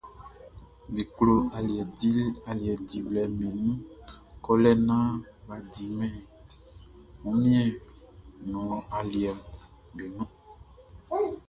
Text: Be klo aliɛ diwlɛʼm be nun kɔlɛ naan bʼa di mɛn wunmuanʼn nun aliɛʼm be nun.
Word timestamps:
Be 0.93 1.01
klo 1.15 1.35
aliɛ 2.49 2.73
diwlɛʼm 2.89 3.31
be 3.39 3.45
nun 3.63 3.77
kɔlɛ 4.43 4.71
naan 4.87 5.11
bʼa 5.47 5.55
di 5.71 5.83
mɛn 5.97 6.13
wunmuanʼn 7.21 7.75
nun 8.51 8.71
aliɛʼm 8.97 9.39
be 9.95 10.03
nun. 10.15 10.29